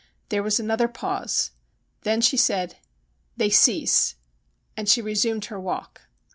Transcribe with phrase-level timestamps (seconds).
[0.29, 1.51] There was another pause.
[2.01, 2.77] Then she said:'
[3.37, 4.15] They cease,'
[4.75, 6.07] and she resumed her walk.